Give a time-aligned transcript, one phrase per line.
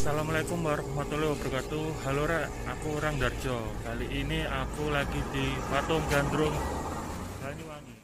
[0.00, 2.08] Assalamualaikum warahmatullahi wabarakatuh.
[2.08, 3.60] Halo Rek, aku orang Darjo.
[3.84, 6.56] Kali ini aku lagi di Patung Gandrung.
[7.44, 8.00] Banyuwangi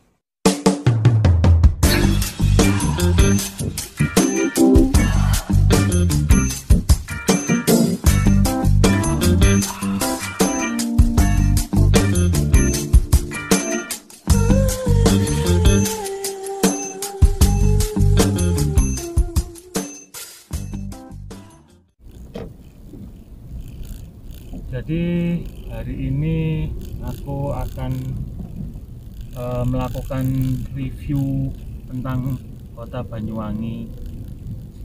[29.66, 30.26] melakukan
[30.72, 31.50] review
[31.90, 32.38] tentang
[32.78, 33.90] kota Banyuwangi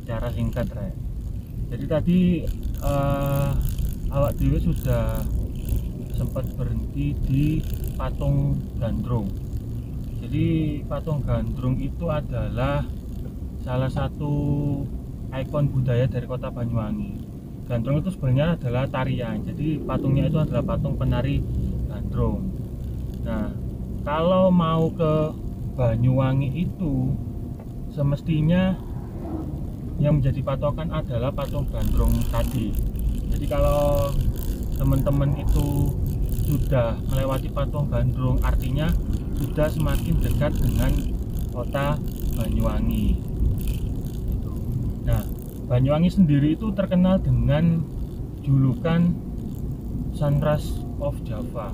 [0.02, 0.96] secara singkat Rek.
[1.72, 2.20] Jadi tadi
[2.82, 3.50] eh,
[4.12, 5.22] awak dewi sudah
[6.18, 7.46] sempat berhenti di
[7.96, 9.30] patung Gandrung.
[10.22, 12.86] Jadi patung Gandrung itu adalah
[13.62, 14.34] salah satu
[15.32, 17.32] ikon budaya dari kota Banyuwangi.
[17.72, 19.48] Gandrung itu sebenarnya adalah tarian.
[19.48, 21.40] Jadi patungnya itu adalah patung penari
[21.88, 22.52] gandrung.
[23.24, 23.48] Nah,
[24.02, 25.14] kalau mau ke
[25.72, 27.16] Banyuwangi itu
[27.96, 28.76] semestinya
[30.02, 32.76] yang menjadi patokan adalah patung gandrung tadi.
[33.32, 34.12] Jadi kalau
[34.76, 35.94] teman-teman itu
[36.44, 38.92] sudah melewati patung gandrung, artinya
[39.40, 40.92] sudah semakin dekat dengan
[41.54, 41.96] kota
[42.36, 43.16] Banyuwangi.
[45.08, 45.24] Nah,
[45.72, 47.86] Banyuwangi sendiri itu terkenal dengan
[48.44, 49.14] julukan
[50.12, 51.72] Sunrise of Java.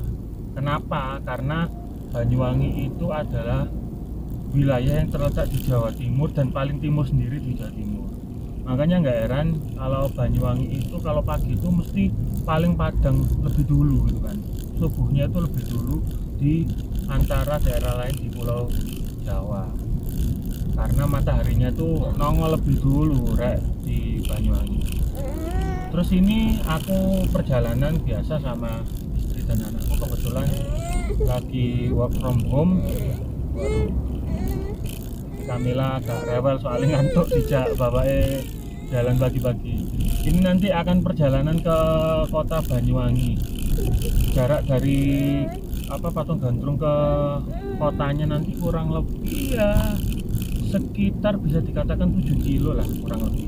[0.53, 1.17] Kenapa?
[1.25, 3.67] Karena Banyuwangi itu adalah
[4.55, 8.08] wilayah yang terletak di Jawa Timur dan paling timur sendiri di Jawa Timur.
[8.67, 12.03] Makanya nggak heran kalau Banyuwangi itu kalau pagi itu mesti
[12.44, 14.38] paling padang lebih dulu gitu kan.
[14.77, 15.95] Subuhnya itu lebih dulu
[16.38, 16.67] di
[17.08, 18.69] antara daerah lain di Pulau
[19.23, 19.88] Jawa
[20.77, 24.81] karena mataharinya tuh nongol lebih dulu rek di Banyuwangi
[25.89, 28.86] terus ini aku perjalanan biasa sama
[29.17, 30.45] istri dan anakku kebetulan
[31.26, 32.86] lagi work from home.
[35.48, 38.44] Kamila agak rewel soalnya ngantuk dijak bapaknya
[38.92, 39.76] jalan pagi-pagi.
[40.27, 41.77] Ini nanti akan perjalanan ke
[42.27, 43.39] kota Banyuwangi.
[44.36, 45.00] Jarak dari
[45.88, 46.95] apa patung gandrung ke
[47.80, 49.95] kotanya nanti kurang lebih ya
[50.67, 53.48] sekitar bisa dikatakan 7 kilo lah kurang lebih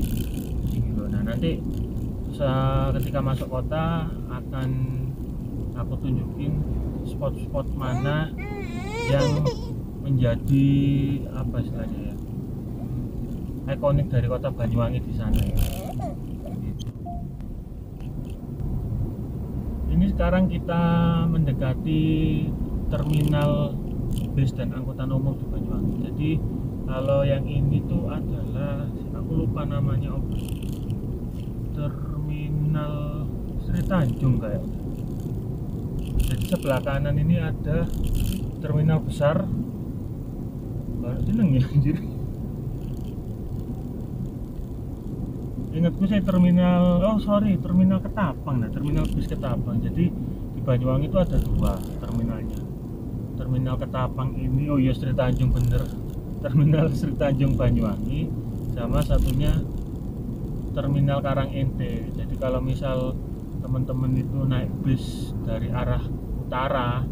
[0.72, 1.04] 7 kilo.
[1.12, 1.60] Nah nanti
[2.96, 4.68] ketika masuk kota akan
[5.76, 6.56] aku tunjukin
[7.06, 8.32] spot-spot mana
[9.10, 9.44] yang
[10.00, 10.68] menjadi
[11.36, 12.14] apa istilahnya ya
[13.70, 15.56] ikonik dari kota Banyuwangi di sana ya.
[19.94, 20.82] ini sekarang kita
[21.28, 22.02] mendekati
[22.90, 23.76] terminal
[24.34, 25.94] bis dan angkutan umum di Banyuwangi.
[26.02, 26.30] Jadi
[26.88, 30.18] kalau yang ini tuh adalah aku lupa namanya
[31.76, 33.28] terminal
[33.62, 34.64] Sri Tanjung kayak
[36.50, 37.86] sebelah kanan ini ada
[38.58, 39.46] terminal besar.
[40.98, 41.96] Baru seneng ya anjir.
[45.70, 48.66] Ingatku saya terminal oh sorry terminal Ketapang.
[48.66, 49.78] Nah terminal bis Ketapang.
[49.78, 50.10] Jadi
[50.50, 52.58] di Banyuwangi itu ada dua terminalnya.
[53.38, 55.86] Terminal Ketapang ini oh iya Sri Tanjung bener.
[56.42, 58.26] Terminal Sri Tanjung Banyuwangi
[58.74, 59.54] sama satunya
[60.70, 63.18] terminal Karang Ente jadi kalau misal
[63.58, 66.00] teman-teman itu naik bis dari arah
[66.50, 67.06] utara.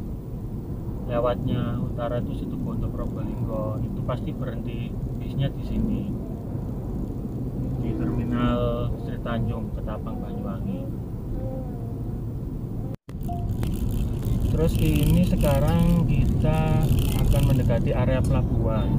[1.06, 3.78] Lewatnya utara itu situ Bondo Probolinggo.
[3.86, 4.90] Itu pasti berhenti
[5.22, 6.02] bisnya di sini.
[7.78, 10.80] Di terminal Sri Tanjung Ketapang Banyuwangi.
[14.50, 16.82] Terus ini sekarang kita
[17.22, 18.90] akan mendekati area pelabuhan.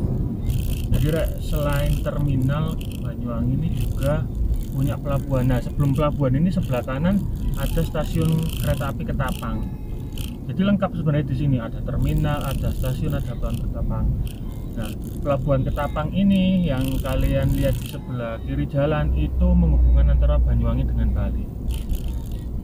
[0.87, 4.23] Jadi selain terminal Banyuwangi ini juga
[4.71, 5.51] punya pelabuhan.
[5.51, 7.19] Nah sebelum pelabuhan ini sebelah kanan
[7.59, 9.88] ada stasiun kereta api Ketapang
[10.49, 11.57] jadi lengkap sebenarnya di sini.
[11.61, 14.05] Ada terminal ada stasiun ada pelabuhan Ketapang
[14.69, 14.89] nah
[15.21, 21.13] pelabuhan Ketapang ini yang kalian lihat di sebelah kiri jalan itu menghubungkan antara Banyuwangi dengan
[21.13, 21.45] Bali.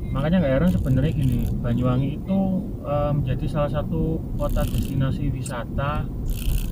[0.10, 2.40] Makanya nggak heran sebenarnya gini Banyuwangi itu
[2.82, 6.10] um, menjadi salah satu kota destinasi wisata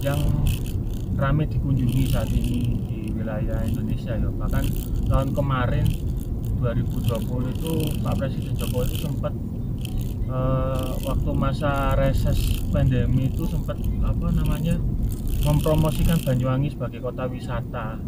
[0.01, 0.17] yang
[1.13, 4.29] ramai dikunjungi saat ini di wilayah Indonesia ya.
[4.33, 4.65] Bahkan
[5.13, 5.85] tahun kemarin
[6.57, 9.35] 2020 itu Pak Presiden Jokowi itu sempat
[10.29, 14.79] uh, waktu masa reses pandemi itu sempat apa namanya
[15.43, 17.99] mempromosikan Banyuwangi sebagai kota wisata.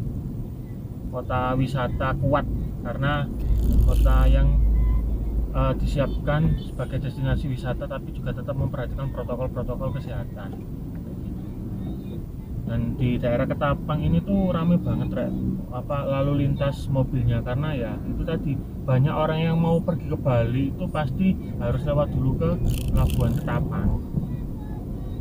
[1.11, 2.45] Kota wisata kuat
[2.83, 3.27] karena
[3.87, 4.59] kota yang
[5.55, 10.59] uh, disiapkan sebagai destinasi wisata tapi juga tetap memperhatikan protokol-protokol kesehatan
[12.65, 15.31] dan di daerah Ketapang ini tuh rame banget rek.
[15.69, 17.45] Apa lalu lintas mobilnya.
[17.45, 22.09] Karena ya itu tadi banyak orang yang mau pergi ke Bali itu pasti harus lewat
[22.09, 22.49] dulu ke
[22.89, 23.89] Pelabuhan Ketapang.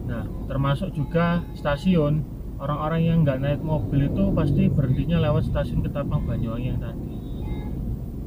[0.08, 2.32] Nah termasuk juga stasiun.
[2.54, 7.12] Orang-orang yang nggak naik mobil itu pasti berhentinya lewat stasiun Ketapang Banyuwangi yang tadi.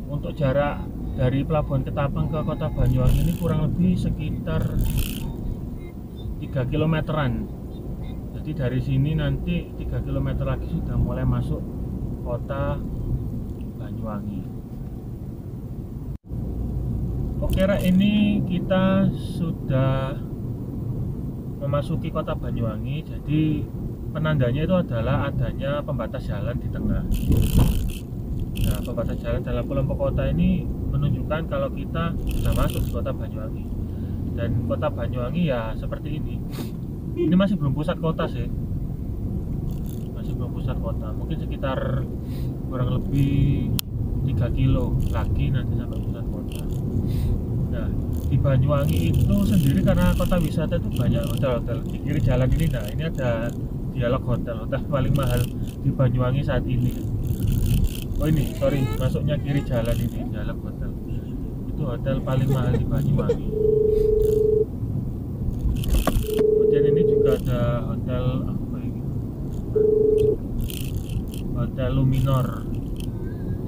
[0.07, 0.85] Untuk jarak
[1.17, 4.61] dari Pelabuhan Ketapang ke kota Banyuwangi ini kurang lebih sekitar
[6.37, 7.56] 3 kilometeran
[8.47, 11.59] jadi dari sini nanti 3 km lagi sudah mulai masuk
[12.23, 12.79] kota
[13.75, 14.39] Banyuwangi.
[17.43, 20.15] Oke Rek, ini kita sudah
[21.59, 23.03] memasuki kota Banyuwangi.
[23.03, 23.67] Jadi
[24.15, 27.03] penandanya itu adalah adanya pembatas jalan di tengah.
[28.63, 33.67] Nah pembatas jalan dalam kelompok kota ini menunjukkan kalau kita sudah masuk kota Banyuwangi.
[34.39, 36.39] Dan kota Banyuwangi ya seperti ini
[37.17, 38.45] ini masih belum pusat kota sih.
[40.13, 41.09] Masih belum pusat kota.
[41.17, 42.05] Mungkin sekitar
[42.69, 43.73] kurang lebih
[44.29, 46.61] 3 kilo lagi nanti sampai pusat kota.
[47.73, 47.87] Nah
[48.27, 52.65] di Banyuwangi itu sendiri karena kota wisata itu banyak hotel-hotel di kiri jalan ini.
[52.69, 53.49] Nah ini ada
[53.97, 54.55] dialog hotel.
[54.67, 55.41] Hotel paling mahal
[55.81, 56.93] di Banyuwangi saat ini.
[58.17, 60.91] Oh ini sorry masuknya kiri jalan ini dialog hotel.
[61.73, 63.47] Itu hotel paling mahal di Banyuwangi
[66.67, 69.01] kemudian ini juga ada hotel apa ini?
[71.55, 72.47] Hotel Luminor.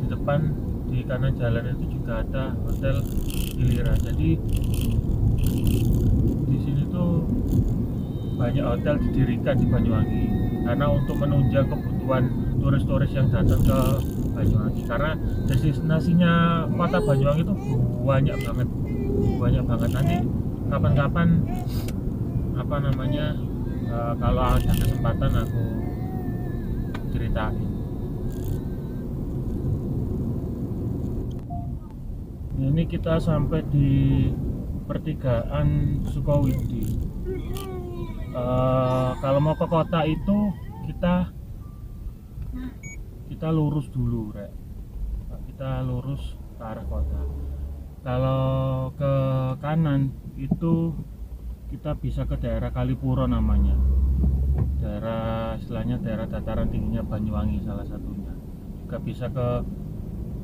[0.03, 0.39] Di depan
[0.91, 2.99] di kanan jalan itu juga ada hotel
[3.55, 4.35] Gilira jadi
[6.43, 7.23] di sini tuh
[8.35, 10.23] banyak hotel didirikan di Banyuwangi.
[10.67, 12.23] Karena untuk menunjang kebutuhan
[12.59, 13.79] turis-turis yang datang ke
[14.35, 14.83] Banyuwangi.
[14.91, 15.15] Karena
[15.47, 17.55] destinasinya kota Banyuwangi itu
[18.03, 18.67] banyak banget.
[19.39, 19.89] Banyak banget.
[19.95, 20.15] Nanti
[20.67, 21.27] kapan-kapan
[22.59, 23.39] apa namanya
[23.89, 25.65] uh, kalau ada kesempatan aku
[27.11, 27.67] ceritain.
[32.59, 34.29] Ini kita sampai di
[34.85, 37.09] pertigaan Sukawidi
[38.35, 40.37] uh, kalau mau ke kota itu
[40.89, 41.29] kita
[43.29, 44.51] kita lurus dulu rek.
[45.47, 47.21] Kita lurus ke arah kota.
[47.99, 49.13] Kalau ke
[49.59, 50.95] kanan itu
[51.69, 53.77] kita bisa ke daerah Kalipuro namanya.
[54.81, 58.33] Daerah istilahnya daerah dataran tingginya Banyuwangi salah satunya.
[58.81, 59.47] Juga bisa ke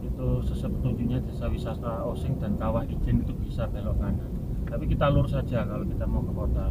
[0.05, 4.31] itu sesuai petunjuknya desa wisata Osing dan Kawah Ijen itu bisa belok kanan.
[4.69, 6.65] Tapi kita lurus saja kalau kita mau ke kota.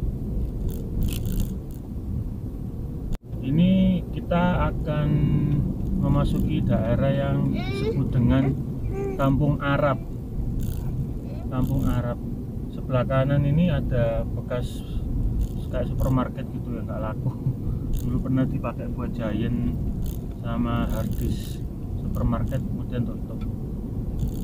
[3.45, 5.09] Ini kita akan
[5.99, 8.55] memasuki daerah yang disebut dengan
[9.19, 9.99] Kampung Arab.
[11.51, 12.19] Kampung Arab
[12.85, 14.85] sebelah kanan ini ada bekas
[15.73, 17.33] kayak supermarket gitu ya nggak laku.
[18.05, 19.73] Dulu pernah dipakai buat Giant
[20.45, 21.65] sama Hardis
[21.97, 23.41] supermarket kemudian tutup.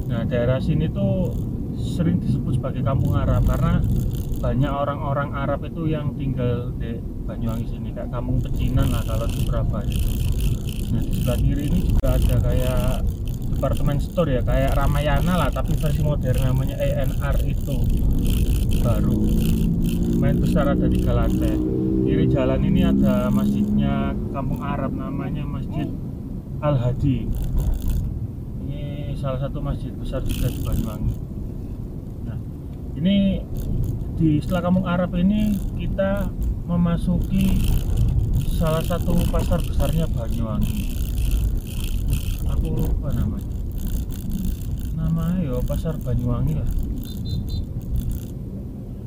[0.08, 1.37] Nah daerah sini tuh
[1.76, 3.84] sering disebut sebagai kampung Arab karena
[4.40, 6.96] banyak orang-orang Arab itu yang tinggal di
[7.28, 9.98] Banyuwangi sini kayak kampung pecinan lah kalau di Surabaya.
[10.96, 13.04] Nah di sebelah kiri ini juga ada kayak
[13.61, 17.77] departemen store ya kayak Ramayana lah tapi versi modern namanya ENR itu.
[18.81, 19.21] Baru.
[20.17, 21.81] Main besar ada tiga lantai
[22.11, 25.87] kiri jalan ini ada masjidnya kampung Arab namanya Masjid
[26.59, 27.31] Al Hadi
[28.67, 31.17] ini salah satu masjid besar juga di Banyuwangi.
[32.26, 32.38] Nah
[32.99, 33.47] ini
[34.19, 36.35] di setelah kampung Arab ini kita
[36.67, 37.47] memasuki
[38.59, 40.90] salah satu pasar besarnya Banyuwangi.
[42.50, 43.50] Aku lupa namanya
[45.00, 46.71] namanya ya pasar Banyuwangi lah.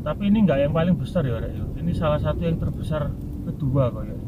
[0.03, 1.79] Tapi ini enggak yang paling besar ya Rek.
[1.79, 3.07] ini salah satu yang terbesar
[3.47, 4.19] kedua kok ya.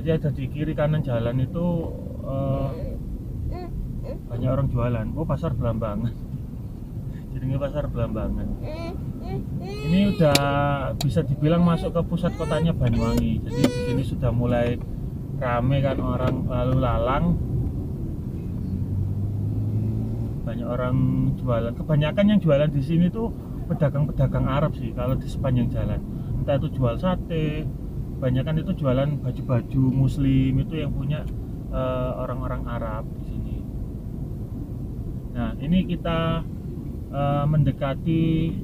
[0.00, 1.64] Jadi ada di kiri kanan jalan itu
[2.26, 2.70] uh,
[4.26, 5.06] banyak orang jualan.
[5.14, 6.10] Oh pasar Belambangan.
[7.36, 8.46] Jadinya pasar Belambangan.
[9.62, 10.38] Ini udah
[10.98, 13.46] bisa dibilang masuk ke pusat kotanya Banyuwangi.
[13.46, 14.74] Jadi di sini sudah mulai
[15.36, 17.24] rame kan orang lalu lalang
[20.46, 20.96] banyak orang
[21.34, 21.74] jualan.
[21.74, 23.34] Kebanyakan yang jualan di sini tuh
[23.66, 25.98] pedagang-pedagang Arab sih kalau di sepanjang jalan.
[26.38, 27.66] Entah itu jual sate
[28.16, 31.26] kebanyakan itu jualan baju-baju muslim itu yang punya
[31.74, 33.56] eh, orang-orang uh, Arab di sini.
[35.36, 36.40] Nah ini kita
[37.12, 38.56] uh, mendekati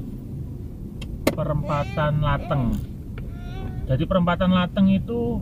[1.35, 2.65] perempatan Lateng.
[3.91, 5.37] Jadi perempatan Lateng itu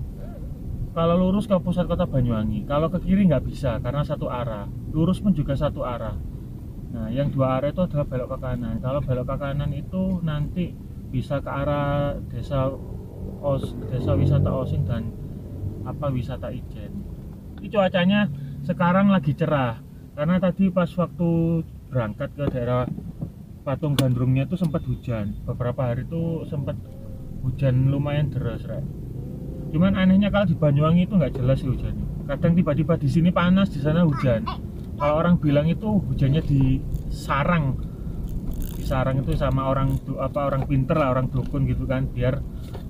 [0.91, 2.67] kalau lurus ke pusat kota Banyuwangi.
[2.67, 4.67] Kalau ke kiri nggak bisa karena satu arah.
[4.91, 6.30] Lurus pun juga satu arah
[6.91, 8.77] Nah, yang dua arah itu adalah belok ke kanan.
[8.83, 10.75] Kalau belok ke kanan itu nanti
[11.11, 12.71] bisa ke arah desa
[13.41, 15.11] Os, desa wisata Osing dan
[15.85, 16.93] apa wisata Ijen
[17.61, 18.29] ini cuacanya
[18.65, 19.81] sekarang lagi cerah
[20.17, 22.85] karena tadi pas waktu berangkat ke daerah
[23.65, 26.77] Patung Gandrungnya itu sempat hujan beberapa hari itu sempat
[27.41, 28.85] hujan lumayan deras Rek.
[29.73, 33.73] cuman anehnya kalau di Banyuwangi itu nggak jelas sih hujannya kadang tiba-tiba di sini panas
[33.73, 34.45] di sana hujan
[35.01, 37.81] kalau orang bilang itu hujannya di sarang.
[38.77, 42.37] Di sarang itu sama orang apa orang pinter lah orang dukun gitu kan biar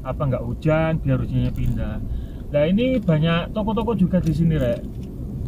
[0.03, 2.03] apa nggak hujan biar hujannya pindah.
[2.51, 4.83] Nah ini banyak toko-toko juga di sini rek.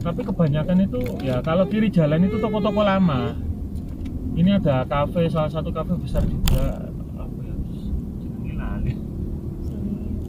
[0.07, 3.35] Tapi kebanyakan itu ya kalau kiri jalan itu toko-toko lama.
[4.33, 6.88] Ini ada kafe salah satu kafe besar juga.
[7.19, 7.54] Apa ya?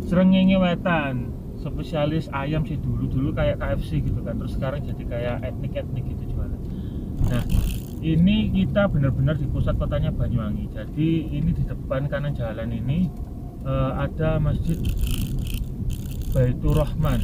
[0.10, 1.30] Srengenge Wetan.
[1.64, 4.36] Spesialis ayam sih dulu dulu kayak KFC gitu kan.
[4.36, 6.23] Terus sekarang jadi kayak etnik etnik gitu
[7.30, 7.44] nah
[8.04, 13.08] ini kita benar-benar di pusat kotanya Banyuwangi jadi ini di depan kanan jalan ini
[13.64, 14.76] uh, ada masjid
[16.34, 17.22] Baitur Rahman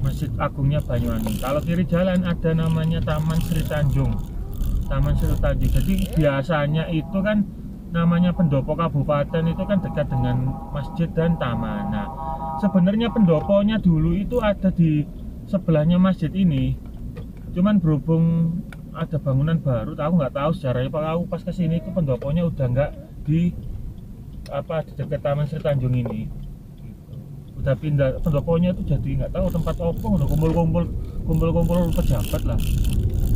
[0.00, 4.34] Masjid Agungnya Banyuwangi kalau kiri jalan ada namanya Taman Sri Tanjung
[4.88, 5.70] Taman Sri Tanjung.
[5.72, 7.44] Jadi biasanya itu kan
[7.94, 11.94] namanya pendopo kabupaten itu kan dekat dengan masjid dan taman.
[11.94, 12.06] Nah,
[12.58, 15.06] sebenarnya pendoponya dulu itu ada di
[15.46, 16.74] sebelahnya masjid ini.
[17.54, 18.58] Cuman berhubung
[18.94, 20.90] ada bangunan baru, aku nggak tahu sejarahnya.
[20.90, 22.90] Pak aku pas ke sini itu pendoponya udah nggak
[23.26, 23.50] di
[24.48, 26.30] apa di dekat Taman Sri Tanjung ini.
[27.58, 30.84] Udah pindah pendoponya itu jadi nggak tahu tempat opong udah kumpul-kumpul
[31.26, 32.60] kumpul-kumpul pejabat lah.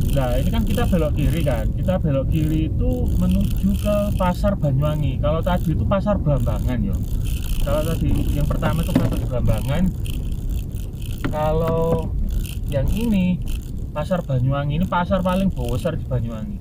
[0.09, 1.65] Nah ini kan kita belok kiri kan.
[1.75, 5.21] Kita belok kiri itu menuju ke pasar Banyuwangi.
[5.21, 6.97] Kalau tadi itu pasar Blambangan ya
[7.61, 9.83] Kalau tadi yang pertama itu pasar Blambangan.
[11.29, 12.09] Kalau
[12.73, 13.37] yang ini
[13.89, 16.59] pasar Banyuwangi ini pasar paling besar di Banyuwangi.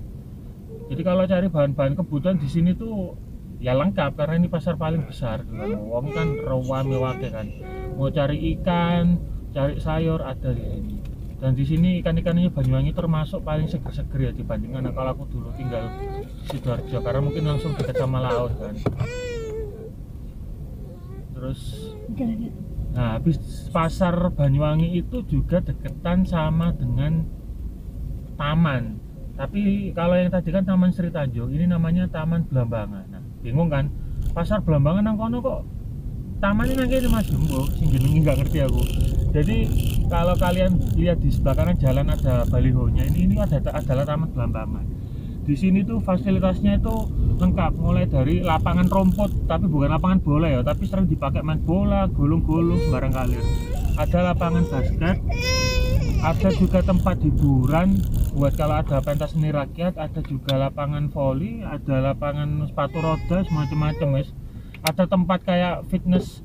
[0.88, 3.12] Jadi kalau cari bahan-bahan kebutuhan di sini tuh
[3.60, 5.44] ya lengkap karena ini pasar paling besar.
[5.84, 7.46] Wong kan rawa mewake kan.
[8.00, 9.20] Mau cari ikan,
[9.52, 10.96] cari sayur ada di sini.
[11.38, 16.26] Dan di sini ikan-ikannya Banyuwangi termasuk paling seger-seger ya dibandingkan kalau aku dulu tinggal di
[16.50, 18.74] sidoarjo karena mungkin langsung dekat sama laut kan.
[21.38, 21.94] Terus
[22.98, 23.38] nah habis
[23.70, 27.22] pasar Banyuwangi itu juga deketan sama dengan
[28.34, 28.98] taman.
[29.38, 33.06] Tapi kalau yang tadi kan Taman Sri Tanjung ini namanya Taman Belambangan.
[33.06, 33.86] Nah bingung kan?
[34.34, 35.62] Pasar Belambangan nang kono kok
[36.42, 37.30] taman ini ini mas?
[37.30, 38.82] Jumbo sing jenengi nggak ngerti aku.
[39.30, 39.56] Jadi
[40.10, 44.84] kalau kalian lihat di sebelah kanan jalan ada balihonya ini ini ada adalah taman Belambangan
[45.48, 47.08] di sini tuh fasilitasnya itu
[47.40, 47.80] lengkap.
[47.80, 52.76] Mulai dari lapangan rumput tapi bukan lapangan bola ya tapi sering dipakai main bola gulung-gulung
[52.84, 53.46] sembarang kalian
[53.96, 55.16] ada lapangan basket
[56.18, 57.96] ada juga tempat hiburan.
[58.28, 64.20] Buat kalau ada pentas seni rakyat ada juga lapangan voli ada lapangan sepatu roda semacam-macam
[64.20, 64.30] mas
[64.84, 66.44] ada tempat kayak fitness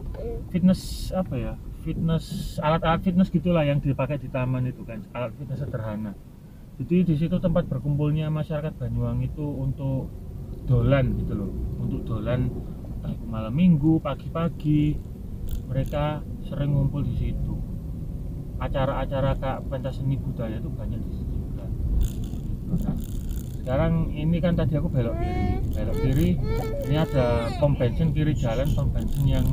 [0.50, 1.53] fitness apa ya?
[1.83, 6.15] Fitness alat-alat fitness gitulah yang dipakai di taman itu kan alat fitness sederhana
[6.74, 10.10] jadi di situ tempat berkumpulnya masyarakat Banyuwangi itu untuk
[10.65, 11.51] dolan gitu loh.
[11.77, 12.50] Untuk dolan
[13.30, 14.98] malam minggu pagi-pagi
[15.70, 17.53] mereka sering ngumpul di situ.
[18.58, 21.65] Acara-acara kak pentas seni budaya itu banyak di situ juga.
[22.74, 22.98] Nah,
[23.62, 25.46] sekarang ini kan tadi aku belok kiri
[25.77, 26.30] belok kiri.
[26.89, 29.46] Ini ada pom bensin kiri jalan pom bensin yang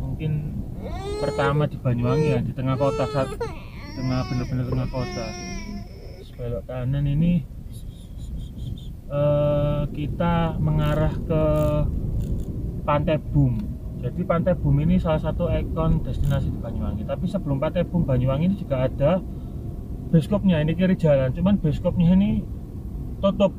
[0.00, 0.64] mungkin
[1.20, 3.36] pertama di Banyuwangi ya di tengah kota saat
[3.98, 5.26] tengah bener-bener tengah kota
[6.38, 7.42] belok kanan ini
[9.10, 11.42] uh, kita mengarah ke
[12.86, 13.58] Pantai Bum.
[13.98, 17.02] Jadi Pantai Bum ini salah satu ikon destinasi di Banyuwangi.
[17.02, 19.18] Tapi sebelum Pantai Bum Banyuwangi ini juga ada
[20.14, 21.34] beskopnya ini kiri jalan.
[21.34, 22.46] Cuman beskopnya ini
[23.18, 23.50] tutup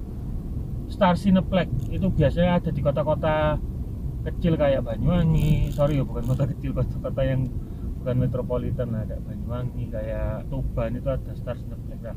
[0.88, 1.92] Star Cineplex.
[1.92, 3.60] Itu biasanya ada di kota-kota
[4.24, 5.76] kecil kayak Banyuwangi.
[5.76, 7.52] Sorry ya bukan kota kecil kota-kota yang
[8.00, 12.00] bukan metropolitan lah kayak Banyuwangi kayak Tuban itu ada Star Cineplex.
[12.00, 12.16] Nah,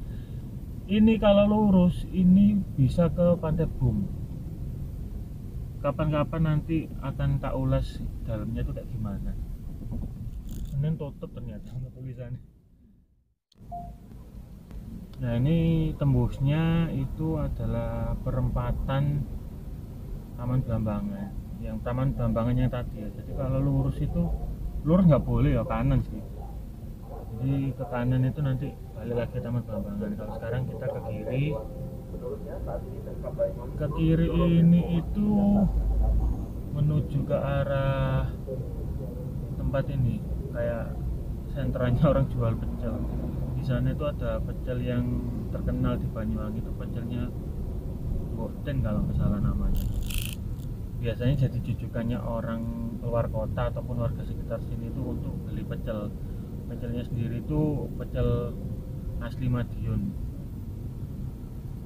[0.92, 4.04] ini kalau lurus ini bisa ke Pantai Bum
[5.80, 9.34] kapan-kapan nanti akan tak ulas dalamnya itu kayak gimana.
[10.70, 12.38] Senin tutup ternyata tulisannya.
[15.18, 19.26] Nah ini tembusnya itu adalah perempatan
[20.38, 23.10] Taman Belambangan yang Taman Belambangan yang tadi ya.
[23.18, 24.22] Jadi kalau lurus itu
[24.86, 26.22] lurus nggak boleh ya kanan sih.
[27.42, 28.70] Jadi ke kanan itu nanti
[29.02, 31.44] balik lagi Taman Belambangan kalau sekarang kita ke kiri.
[33.74, 35.30] Ke kiri ini itu
[36.70, 38.30] menuju ke arah
[39.58, 40.22] tempat ini.
[40.54, 40.94] Kayak
[41.50, 42.94] sentranya orang jual pecel.
[43.58, 45.02] Di sana itu ada pecel yang
[45.50, 47.26] terkenal di Banyuwangi itu pecelnya
[48.38, 49.82] Boten kalau nggak salah namanya.
[51.02, 56.06] Biasanya jadi jujukannya orang luar kota ataupun warga sekitar sini itu untuk beli pecel.
[56.70, 58.54] Pecelnya sendiri itu pecel
[59.22, 60.02] asli Madiun.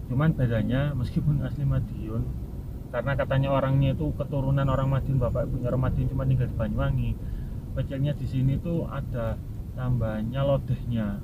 [0.09, 2.25] Cuman bedanya meskipun asli Madiun
[2.87, 7.11] karena katanya orangnya itu keturunan orang Madiun bapak ibunya orang Madiun cuma tinggal di Banyuwangi
[7.77, 9.37] pecelnya di sini tuh ada
[9.77, 11.21] tambahnya lodehnya.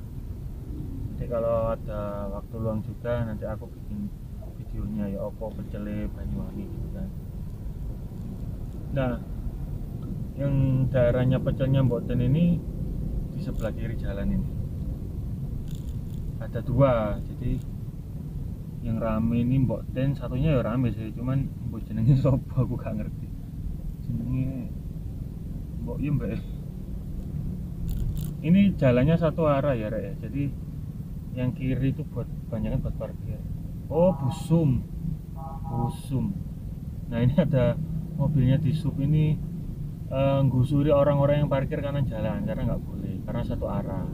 [1.17, 4.05] Jadi kalau ada waktu luang juga nanti aku bikin
[4.59, 7.09] videonya ya opo pecele Banyuwangi gitu kan.
[8.93, 9.13] Nah
[10.37, 12.57] yang daerahnya pecelnya Mboten ini
[13.33, 14.62] di sebelah kiri jalan ini
[16.43, 17.55] ada dua jadi
[18.83, 22.99] yang rame ini Mbok Ten satunya ya rame sih cuman Mbok jenenge sopo aku gak
[22.99, 23.27] ngerti.
[24.03, 24.67] Jenenge
[25.83, 26.39] Mbok iya mbak.
[28.43, 30.19] Ini jalannya satu arah ya Rek.
[30.19, 30.51] Jadi
[31.31, 33.39] yang kiri itu buat banyak buat parkir.
[33.87, 34.83] Oh busum.
[35.71, 36.35] Busum.
[37.07, 37.79] Nah ini ada
[38.19, 39.39] mobilnya di sub ini
[40.11, 44.05] uh, nggusuri orang-orang yang parkir kanan jalan karena nggak boleh karena satu arah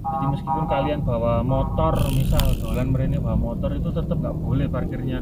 [0.00, 5.20] jadi meskipun kalian bawa motor misal dolan mereka bawa motor itu tetap nggak boleh parkirnya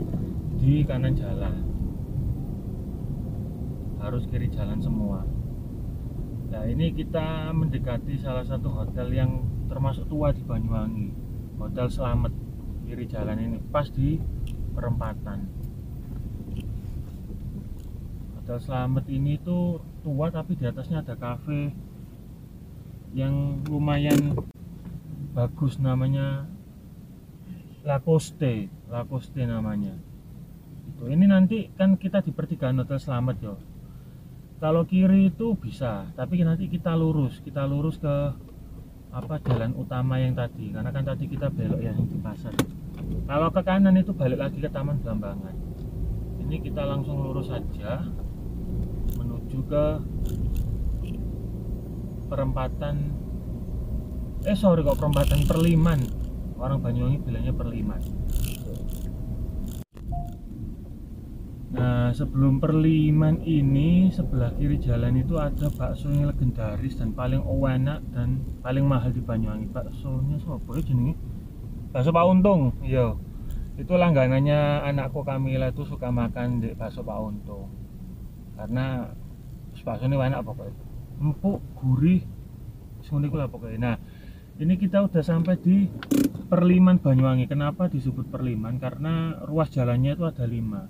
[0.58, 1.54] di kanan jalan.
[3.98, 5.26] Harus kiri jalan semua.
[6.48, 11.10] Nah ini kita mendekati salah satu hotel yang termasuk tua di Banyuwangi.
[11.58, 12.32] Hotel Selamat
[12.86, 14.16] kiri jalan ini pas di
[14.78, 15.44] perempatan.
[18.38, 21.74] Hotel Selamat ini tuh tua tapi di atasnya ada cafe
[23.12, 24.38] yang lumayan
[25.38, 26.50] bagus namanya
[27.86, 29.94] Lacoste Lacoste namanya.
[30.90, 33.54] Itu ini nanti kan kita di pertigaan Hotel Selamat yo.
[34.58, 38.34] Kalau kiri itu bisa tapi nanti kita lurus kita lurus ke
[39.14, 42.50] apa jalan utama yang tadi karena kan tadi kita belok ya di pasar.
[43.30, 45.54] Kalau ke kanan itu balik lagi ke Taman Blambangan
[46.42, 48.02] ini kita langsung lurus saja
[49.14, 49.86] menuju ke
[52.26, 53.27] perempatan
[54.46, 55.98] eh sorry kok perempatan Perliman
[56.58, 58.02] orang Banyuwangi bilangnya Perliman
[61.68, 68.00] Nah sebelum Perliman ini sebelah kiri jalan itu ada bakso yang legendaris dan paling enak
[68.16, 69.68] dan paling mahal di Banyuwangi.
[69.68, 71.14] Baksonya siapa ya jenenge?
[71.92, 72.72] Bakso Pak Untung.
[72.80, 73.20] Iya.
[73.76, 77.68] Itu langganannya anakku Kamila itu suka makan di bakso Pak Untung.
[78.56, 79.12] Karena
[79.84, 80.72] bakso ini enak pokoknya.
[81.20, 82.24] Empuk, gurih,
[83.04, 83.78] semuanya lah pokoknya.
[83.78, 83.96] Nah
[84.58, 85.86] ini kita udah sampai di
[86.50, 87.46] Perliman Banyuwangi.
[87.46, 88.82] Kenapa disebut Perliman?
[88.82, 90.82] Karena ruas jalannya itu ada lima.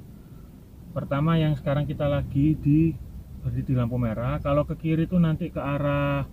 [0.97, 2.97] Pertama yang sekarang kita lagi di
[3.45, 4.41] berdiri di lampu merah.
[4.41, 6.25] Kalau ke kiri itu nanti ke arah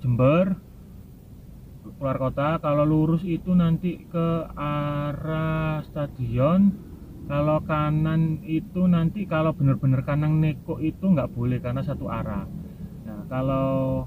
[0.00, 0.56] Jember
[2.00, 2.56] keluar kota.
[2.64, 6.72] Kalau lurus itu nanti ke arah stadion.
[7.28, 12.44] Kalau kanan itu nanti kalau benar-benar kanan neko itu nggak boleh karena satu arah.
[13.04, 14.04] Nah kalau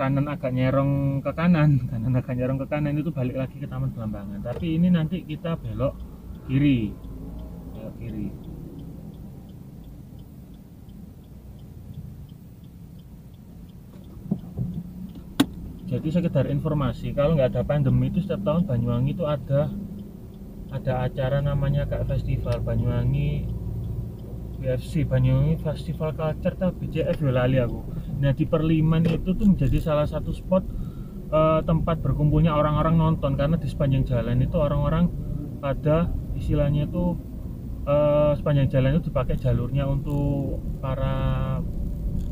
[0.00, 3.92] kanan agak nyerong ke kanan kanan agak nyerong ke kanan itu balik lagi ke Taman
[3.92, 5.92] Belambangan tapi ini nanti kita belok
[6.48, 6.90] kiri.
[7.76, 8.28] Belok kiri.
[15.90, 19.74] Jadi sekedar informasi kalau nggak ada pandemi itu setiap tahun Banyuwangi itu ada
[20.70, 23.42] ada acara namanya kayak festival Banyuwangi
[24.60, 27.80] BFC Banyuwangi Festival Culture atau ya lali aku.
[28.20, 30.62] Nah di Perliman itu tuh menjadi salah satu spot
[31.32, 33.34] uh, tempat berkumpulnya orang-orang nonton.
[33.40, 35.08] Karena di sepanjang jalan itu orang-orang
[35.64, 37.16] pada istilahnya itu
[37.88, 41.58] uh, sepanjang jalan itu dipakai jalurnya untuk para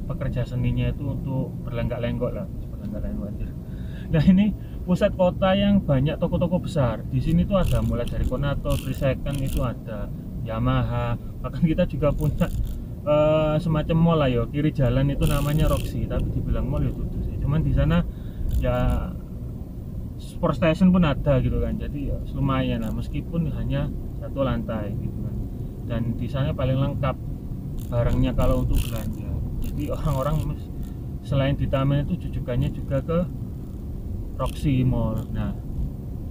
[0.09, 2.47] pekerja seninya itu untuk berlenggak-lenggok lah.
[4.09, 4.57] Nah ini
[4.89, 7.05] pusat kota yang banyak toko-toko besar.
[7.13, 10.09] Di sini tuh ada mulai dari Konato, Trisecond itu ada,
[10.49, 11.15] Yamaha.
[11.45, 12.49] Bahkan kita juga punya
[13.05, 14.49] uh, semacam mall lah yo.
[14.49, 17.37] Kiri jalan itu namanya Roxy, tapi dibilang mall ya itu sih.
[17.37, 18.01] Cuman di sana
[18.65, 18.77] ya
[20.17, 21.77] sport station pun ada gitu kan.
[21.77, 25.37] Jadi ya lumayan lah meskipun hanya satu lantai gitu kan.
[25.85, 27.17] Dan di sana paling lengkap
[27.93, 29.29] barangnya kalau untuk belanja.
[29.63, 30.57] Jadi orang-orang
[31.23, 33.19] selain di taman itu jujukannya juga ke
[34.39, 35.51] Roxy Mall nah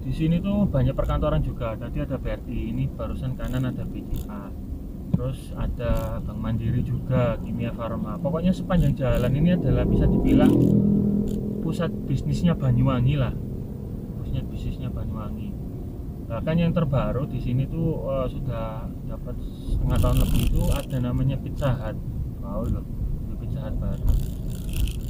[0.08, 1.76] di sini tuh banyak perkantoran juga.
[1.76, 4.68] Tadi ada BRI ini barusan kanan ada BCA
[5.08, 10.52] terus ada Bank Mandiri juga Kimia Farma pokoknya sepanjang jalan ini adalah bisa dibilang
[11.64, 13.34] pusat bisnisnya Banyuwangi lah.
[14.20, 15.52] Pusat bisnisnya Banyuwangi.
[16.28, 21.36] Bahkan yang terbaru di sini tuh uh, sudah dapat setengah tahun lebih itu ada namanya
[21.40, 21.96] Pizza Hut.
[22.40, 22.84] Wow loh
[23.36, 24.08] Pizza Hut baru.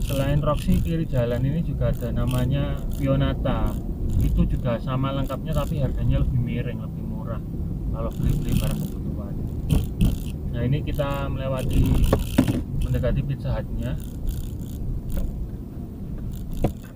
[0.09, 3.77] Selain Roxy kiri jalan ini juga ada namanya Pionata
[4.25, 7.43] itu juga sama lengkapnya tapi harganya lebih miring lebih murah.
[7.93, 9.35] Kalau beli-beli barang kebutuhan.
[10.55, 11.83] Nah ini kita melewati
[12.85, 13.93] mendekati pizza hutnya.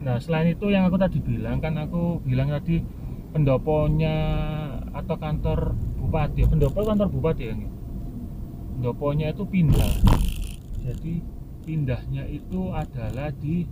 [0.03, 2.83] Nah selain itu yang aku tadi bilang kan aku bilang tadi
[3.33, 4.17] pendoponya
[4.93, 7.55] atau kantor bupati pendopo kantor bupati ya
[8.83, 9.95] pendoponya itu pindah.
[10.83, 11.23] Jadi
[11.63, 13.63] pindahnya itu adalah di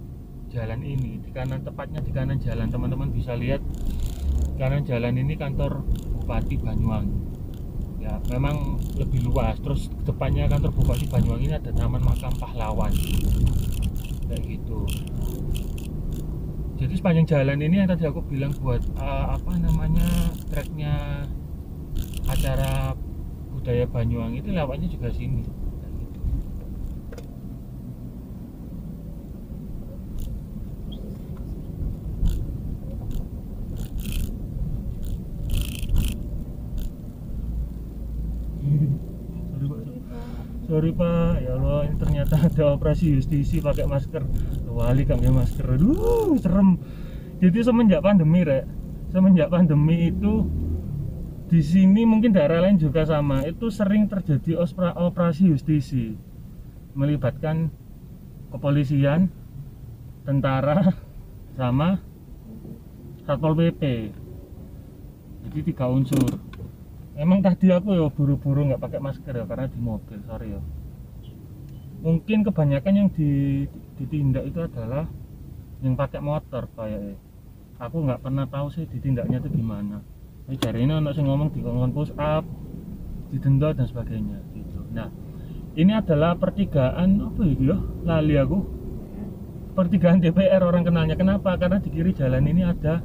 [0.51, 2.67] jalan ini di kanan tepatnya di kanan jalan.
[2.69, 3.63] Teman-teman bisa lihat
[4.59, 5.87] kanan jalan ini kantor
[6.19, 7.19] Bupati Banyuwangi.
[8.03, 9.57] Ya memang lebih luas.
[9.63, 12.91] Terus depannya kantor Bupati Banyuwangi ini ada Taman Makam Pahlawan.
[14.27, 14.85] Kayak gitu.
[16.81, 20.09] Jadi sepanjang jalan ini yang tadi aku bilang buat uh, apa namanya
[20.49, 21.25] treknya
[22.27, 22.97] acara
[23.53, 25.70] budaya Banyuwangi itu lewatnya juga sini
[40.71, 41.43] sorry pak.
[41.43, 44.23] Ya Allah ini ternyata ada operasi justisi pakai masker.
[44.71, 45.67] Wali kami masker.
[45.67, 46.79] Aduh serem.
[47.43, 48.71] Jadi semenjak pandemi rek
[49.11, 50.47] semenjak pandemi itu
[51.51, 53.43] di sini mungkin daerah lain juga sama.
[53.43, 54.63] Itu sering terjadi
[54.95, 56.15] operasi justisi.
[56.95, 57.75] Melibatkan
[58.55, 59.27] kepolisian
[60.23, 60.95] tentara
[61.59, 61.99] sama
[63.27, 64.11] satpol pp
[65.47, 66.50] jadi tiga unsur
[67.19, 70.61] emang tadi aku ya buru-buru nggak pakai masker ya karena di mobil sorry ya.
[72.01, 73.09] Mungkin kebanyakan yang
[73.99, 75.05] ditindak itu adalah
[75.81, 77.17] yang pakai motor kayak
[77.81, 80.05] aku nggak pernah tahu sih ditindaknya itu gimana.
[80.49, 81.61] Ini dari ini anak saya ngomong di
[81.95, 82.45] push up
[83.31, 84.81] didenda dan sebagainya gitu.
[84.91, 85.09] Nah
[85.79, 88.59] ini adalah pertigaan apa ya lali aku?
[89.71, 91.15] Pertigaan DPR orang kenalnya.
[91.15, 91.55] Kenapa?
[91.55, 93.01] Karena di kiri jalan ini ada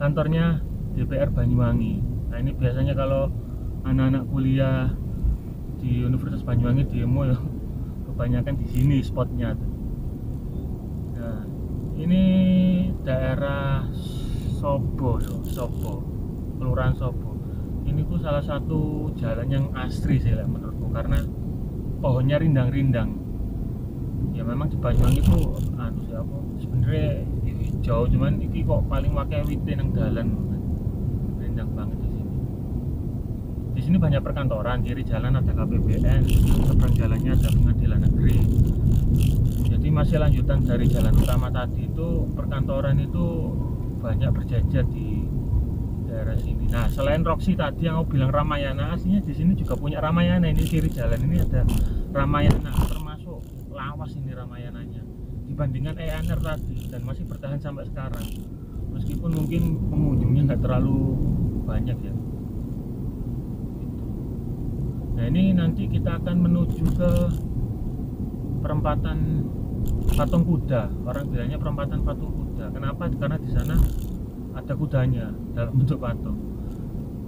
[0.00, 0.64] kantornya
[0.96, 2.07] DPR Banyuwangi
[2.38, 3.26] nah ini biasanya kalau
[3.82, 4.94] anak-anak kuliah
[5.82, 7.34] di Universitas Banyuwangi demo ya
[8.06, 9.58] kebanyakan di sini spotnya
[11.18, 11.42] nah
[11.98, 12.22] ini
[13.02, 13.90] daerah
[14.54, 16.06] Sobo loh, Sobo
[16.62, 17.34] Kelurahan Sobo.
[17.82, 21.18] Ini tuh salah satu jalan yang asri sih lah menurutku karena
[21.98, 23.18] pohonnya rindang-rindang.
[24.30, 29.82] Ya memang di Banyuwangi itu anu siapa sebenarnya hijau cuman ini kok paling pakai witin
[29.82, 30.26] yang jalan
[31.42, 32.07] rindang banget
[33.88, 36.20] sini banyak perkantoran kiri jalan ada KPBN
[36.68, 38.36] seberang jalannya ada pengadilan negeri.
[39.64, 43.48] Jadi masih lanjutan dari jalan utama tadi itu perkantoran itu
[44.04, 45.24] banyak berjajar di
[46.04, 46.68] daerah sini.
[46.68, 50.52] Nah selain Roxy tadi yang aku bilang Ramayana aslinya di sini juga punya Ramayana.
[50.52, 51.64] Ini kiri jalan ini ada
[52.12, 53.40] Ramayana termasuk
[53.72, 55.00] lawas ini Ramayananya.
[55.48, 58.36] Dibandingkan ENR tadi dan masih bertahan sampai sekarang.
[58.92, 61.16] Meskipun mungkin pengunjungnya nggak terlalu
[61.64, 62.27] banyak ya
[65.18, 67.12] nah ini nanti kita akan menuju ke
[68.62, 69.18] perempatan
[70.14, 70.90] patung kuda.
[71.06, 72.70] Orang bilangnya perempatan patung kuda.
[72.70, 73.10] Kenapa?
[73.10, 73.74] Karena di sana
[74.54, 76.38] ada kudanya dalam bentuk patung.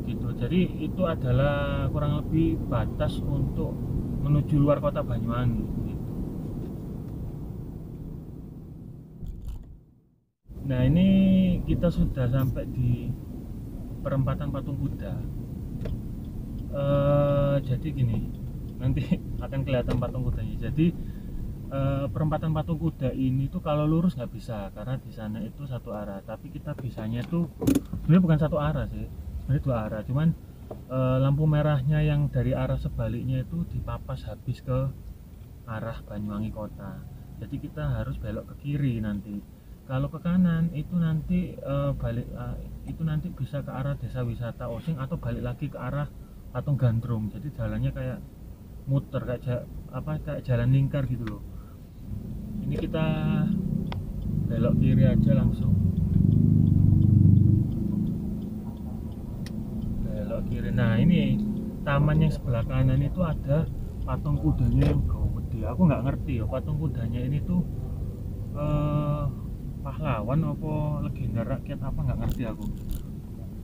[0.07, 0.27] Gitu.
[0.39, 3.75] Jadi itu adalah kurang lebih batas untuk
[4.21, 5.67] menuju luar kota Banyuwangi.
[10.71, 11.09] Nah ini
[11.67, 13.11] kita sudah sampai di
[14.07, 15.40] perempatan patung kuda
[16.75, 18.31] uh, jadi gini
[18.81, 19.05] nanti
[19.45, 20.93] akan kelihatan patung kudanya jadi
[21.71, 25.95] uh, perempatan patung kuda ini tuh kalau lurus nggak bisa karena di sana itu satu
[25.95, 26.21] arah.
[26.23, 27.49] Tapi kita bisanya tuh
[28.05, 29.07] sebenarnya bukan satu arah sih
[29.43, 30.01] sebenarnya dua arah.
[30.05, 30.29] Cuman
[30.91, 34.91] uh, lampu merahnya yang dari arah sebaliknya itu dipapas habis ke
[35.71, 37.01] arah Banyuwangi kota.
[37.41, 39.41] Jadi kita harus belok ke kiri nanti.
[39.89, 42.55] Kalau ke kanan itu nanti uh, balik uh,
[42.87, 46.07] itu nanti bisa ke arah desa wisata Osing atau balik lagi ke arah
[46.51, 47.31] patung gandrung.
[47.31, 48.19] Jadi jalannya kayak
[48.91, 51.43] muter kayak apa kayak jalan lingkar gitu loh.
[52.67, 53.07] Ini kita
[54.51, 55.75] belok kiri aja langsung.
[60.07, 60.71] Belok kiri.
[60.75, 61.39] Nah ini
[61.87, 63.67] taman yang sebelah kanan itu ada
[64.03, 65.61] patung kudanya yang gede.
[65.71, 67.63] Aku nggak ngerti ya patung kudanya ini tuh
[68.59, 69.25] eh,
[69.87, 70.73] pahlawan apa
[71.07, 71.99] legenda rakyat apa?
[72.11, 72.67] Nggak ngerti aku.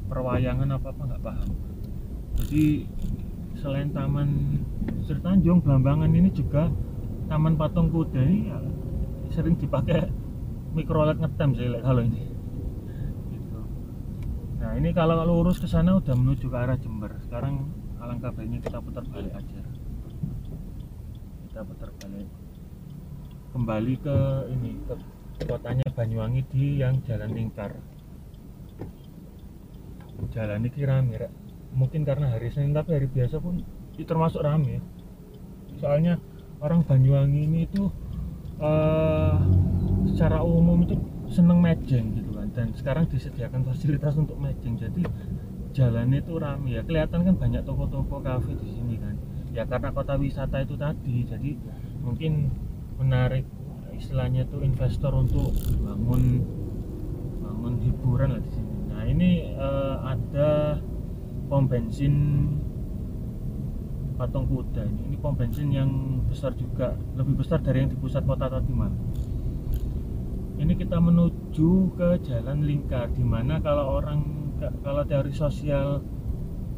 [0.06, 1.50] Perwayangan apa apa nggak paham
[2.36, 2.84] jadi
[3.56, 4.28] selain taman
[5.08, 6.68] Sri Tanjung Blambangan ini juga
[7.26, 8.58] taman patung kuda ini ya,
[9.32, 10.06] sering dipakai
[10.76, 12.22] mikrolet ngetem sih kalau ini.
[13.32, 13.58] Gitu.
[14.60, 17.16] nah ini kalau lurus ke sana udah menuju ke arah Jember.
[17.24, 19.60] Sekarang alangkah baiknya kita putar balik aja.
[21.48, 22.28] Kita putar balik.
[23.56, 24.18] Kembali ke
[24.52, 24.94] ini ke
[25.48, 27.72] kotanya Banyuwangi di yang jalan lingkar.
[30.32, 31.45] Jalan ini kira mirip
[31.76, 33.60] mungkin karena hari Senin tapi hari biasa pun
[33.94, 34.80] itu termasuk rame.
[35.76, 36.16] Soalnya
[36.64, 37.92] orang Banyuwangi ini itu
[38.58, 39.36] uh,
[40.08, 40.96] secara umum itu
[41.28, 42.48] seneng mejeng gitu kan.
[42.56, 45.04] Dan sekarang disediakan fasilitas untuk mejeng jadi
[45.76, 46.82] jalannya itu rame ya.
[46.82, 49.14] Kelihatan kan banyak toko-toko kafe di sini kan.
[49.52, 51.28] Ya karena kota wisata itu tadi.
[51.28, 51.60] Jadi
[52.00, 52.48] mungkin
[52.96, 53.44] menarik
[53.92, 55.52] istilahnya itu investor untuk
[55.84, 56.40] bangun
[57.44, 58.76] bangun hiburan lah di sini.
[58.88, 60.80] Nah ini uh, ada
[61.46, 62.14] pom bensin
[64.18, 65.12] patung kuda ini.
[65.12, 65.90] Ini pom bensin yang
[66.26, 68.90] besar juga lebih besar dari yang di pusat kota tadi mah
[70.56, 74.24] ini kita menuju ke jalan lingkar di mana kalau orang
[74.80, 76.00] kalau teori sosial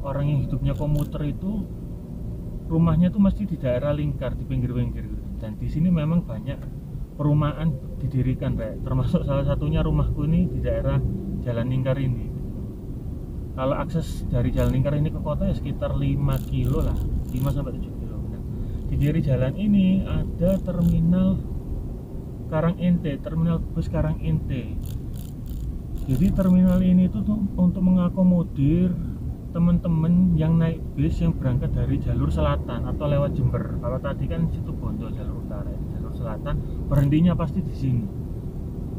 [0.03, 1.63] orang yang hidupnya komuter itu
[2.67, 5.07] rumahnya tuh mesti di daerah lingkar di pinggir-pinggir.
[5.39, 6.59] Dan di sini memang banyak
[7.15, 7.71] perumahan
[8.03, 10.99] didirikan kayak termasuk salah satunya rumahku ini di daerah
[11.47, 12.38] jalan lingkar ini
[13.59, 16.07] kalau akses dari jalan lingkar ini ke kota ya sekitar 5
[16.47, 16.95] kilo lah.
[16.95, 18.17] 5 sampai 7 kilo.
[18.31, 18.43] Nah,
[18.87, 21.43] di kiri jalan ini ada terminal
[22.49, 24.79] Karang Ente terminal bus Karang Ente
[26.09, 28.97] jadi terminal ini itu tuh untuk mengakomodir
[29.53, 33.77] teman-teman yang naik bis yang berangkat dari jalur selatan atau lewat Jember.
[33.77, 38.05] Kalau tadi kan situ Bondo jalur utara jalur selatan berhentinya pasti di sini.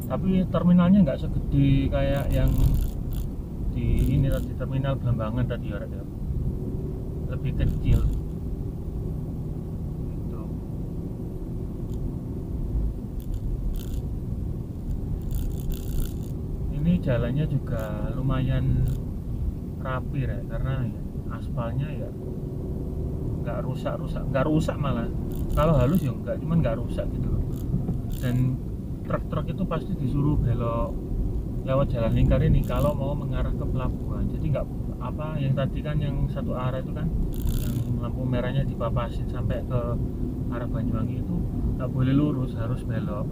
[0.06, 2.54] Tapi terminalnya nggak segede kayak yang
[3.80, 5.80] di ini tadi terminal Bambangan tadi ya
[7.32, 8.04] lebih kecil.
[10.12, 10.44] Itu
[16.76, 18.84] ini jalannya juga lumayan
[19.80, 21.02] rapi ya karena ya,
[21.40, 22.10] aspalnya ya
[23.40, 25.08] nggak rusak rusak nggak rusak malah.
[25.56, 27.32] Kalau halus ya nggak cuman nggak rusak gitu
[28.20, 28.60] dan
[29.08, 31.09] truk-truk itu pasti disuruh belok
[31.70, 34.26] lewat jalan lingkar ini kalau mau mengarah ke pelabuhan.
[34.34, 34.66] Jadi nggak
[34.98, 37.06] apa yang tadi kan yang satu arah itu kan
[37.62, 39.82] yang lampu merahnya dipapasin sampai ke
[40.50, 41.36] arah Banyuwangi itu
[41.78, 43.30] nggak boleh lurus harus belok.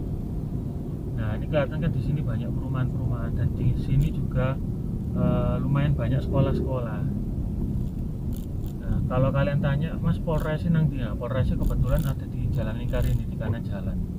[1.17, 4.54] Nah ini kelihatan kan di sini banyak perumahan-perumahan dan di sini juga
[5.17, 7.02] uh, lumayan banyak sekolah-sekolah.
[8.78, 13.26] Nah, kalau kalian tanya mas Polres nang dia Polresnya kebetulan ada di jalan lingkar ini
[13.26, 14.16] di kanan jalan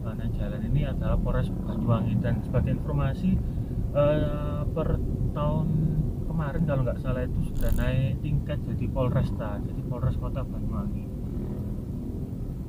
[0.00, 3.36] kanan jalan ini adalah Polres Banyuwangi dan sebagai informasi
[3.94, 4.96] eh, per
[5.36, 5.66] tahun
[6.26, 11.04] kemarin kalau nggak salah itu sudah naik tingkat jadi Polresta jadi Polres Kota Banyuwangi.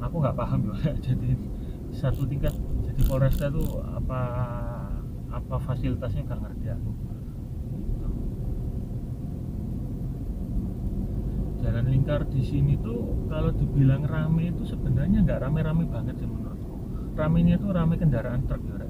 [0.02, 1.30] Aku nggak paham juga jadi
[1.96, 2.52] satu tingkat
[2.84, 4.22] jadi Polresta itu apa
[5.32, 6.92] apa fasilitasnya nggak ngerti aku.
[11.62, 16.41] Jalan lingkar di sini tuh kalau dibilang rame itu sebenarnya nggak rame-rame banget sih
[17.16, 18.82] ramenya itu rame kendaraan truk ya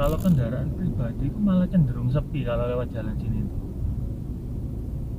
[0.00, 3.44] kalau kendaraan pribadi itu malah cenderung sepi kalau lewat jalan sini.
[3.44, 3.60] Itu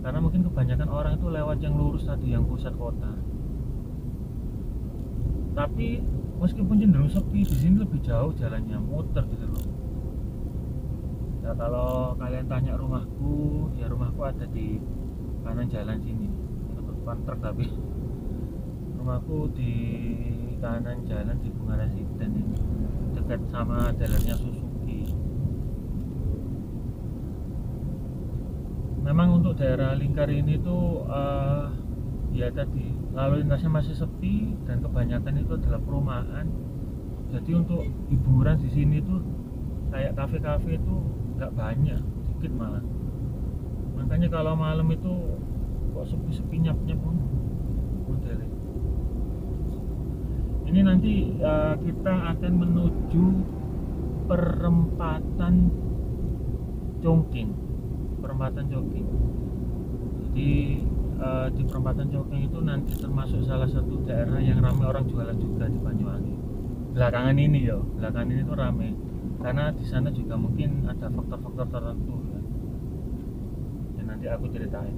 [0.01, 3.13] karena mungkin kebanyakan orang itu lewat yang lurus tadi yang pusat kota.
[5.53, 6.01] Tapi
[6.41, 9.65] meskipun cenderung sepi di sini lebih jauh jalannya muter gitu loh.
[11.45, 14.81] Ya kalau kalian tanya rumahku ya rumahku ada di
[15.45, 16.25] kanan jalan sini.
[16.73, 17.69] Itu depan truk tapi
[18.97, 19.77] rumahku di
[20.61, 22.57] kanan jalan di Bunga Residen ini.
[23.17, 25.09] Dekat sama jalannya Suzuki.
[29.01, 31.73] Memang untuk daerah lingkar ini tuh uh,
[32.31, 36.45] ya tadi lalu lintasnya masih sepi dan kebanyakan itu adalah perumahan.
[37.33, 37.81] Jadi untuk
[38.13, 39.25] hiburan di sini tuh
[39.89, 40.95] kayak kafe-kafe itu
[41.41, 42.85] nggak banyak sedikit malah.
[43.97, 45.11] Makanya kalau malam itu
[45.91, 47.15] kok sepi-sepi nyap-nyap pun
[48.07, 48.50] modelnya
[50.71, 53.25] ini nanti uh, kita akan menuju
[54.31, 55.67] perempatan
[57.03, 57.51] Congking
[58.23, 59.07] perempatan Congking
[60.31, 60.79] jadi
[61.19, 65.67] uh, di perempatan Congking itu nanti termasuk salah satu daerah yang ramai orang jualan juga
[65.67, 66.35] di Banyuwangi.
[66.95, 68.89] Belakangan ini ya belakangan ini tuh ramai.
[69.43, 72.39] Karena di sana juga mungkin ada faktor-faktor tertentu ya.
[73.99, 74.95] yang nanti aku ceritain.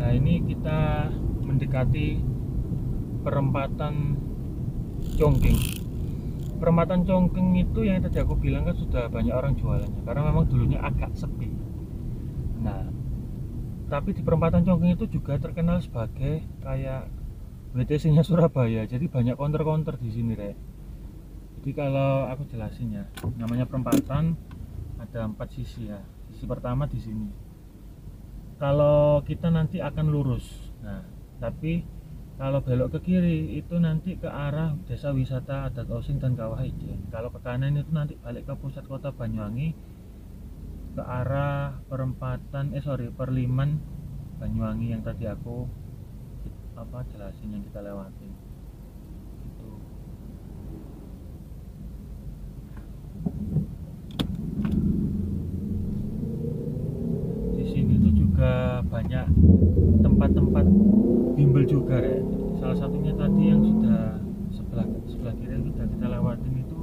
[0.00, 1.12] Nah ini kita
[1.44, 2.33] mendekati
[3.24, 4.20] perempatan
[5.16, 5.84] Congking
[6.64, 10.80] perempatan Congking itu yang tadi aku bilang kan sudah banyak orang jualannya karena memang dulunya
[10.80, 11.50] agak sepi.
[12.64, 12.88] Nah
[13.92, 17.10] tapi di perempatan Congking itu juga terkenal sebagai kayak
[17.76, 20.56] WTC nya Surabaya jadi banyak counter-counter di sini rek.
[21.60, 23.04] Jadi kalau aku jelasin ya
[23.36, 24.32] namanya perempatan
[24.96, 26.00] ada empat sisi ya.
[26.32, 27.28] Sisi pertama di sini.
[28.56, 30.48] Kalau kita nanti akan lurus
[30.80, 31.04] nah
[31.42, 31.84] tapi
[32.34, 37.06] kalau belok ke kiri itu nanti ke arah desa wisata adat osing dan kawah ijen.
[37.14, 39.70] Kalau ke kanan itu nanti balik ke pusat kota Banyuwangi
[40.94, 43.78] ke arah perempatan eh sorry perliman
[44.42, 45.66] Banyuwangi yang tadi aku
[46.74, 48.34] apa jelasin yang kita lewatin
[49.46, 49.70] itu
[58.88, 59.26] banyak
[60.00, 60.66] tempat-tempat
[61.34, 62.20] bimbel juga ya
[62.60, 64.18] salah satunya tadi yang sudah
[64.54, 66.78] sebelah sebelah kiri yang sudah kita lewatin itu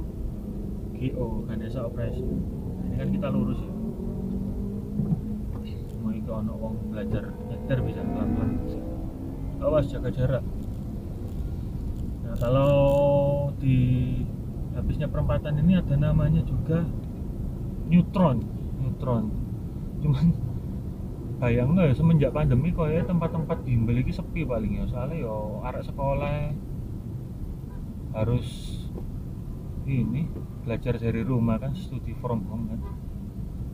[0.94, 3.72] GO Ganesha Operation nah, ini kan kita lurus ya.
[6.02, 8.58] Mau itu ono wong belajar nyetir bisa pelan-pelan.
[9.62, 10.44] Awas jaga jarak.
[12.26, 12.74] Nah kalau
[13.62, 13.78] di
[14.74, 16.82] habisnya perempatan ini ada namanya juga
[17.86, 18.42] neutron.
[18.82, 19.30] Neutron.
[20.02, 20.26] Cuman
[21.42, 24.86] bayang ya semenjak pandemi kok ya tempat-tempat bimbel ini sepi paling ya.
[24.86, 26.54] Soalnya yo arek sekolah.
[28.14, 28.46] Harus
[29.90, 30.30] ini
[30.62, 32.80] belajar dari rumah kan studi from home kan.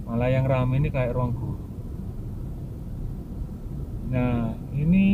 [0.09, 1.61] Malah yang rame ini kayak ruang guru.
[4.16, 5.07] Nah ini